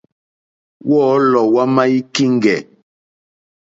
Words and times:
Wɔ́ɔ̌lɔ̀ 0.89 1.43
wá 1.53 1.63
má 1.75 1.83
í 1.97 1.99
kíŋɡɛ̀. 2.13 2.59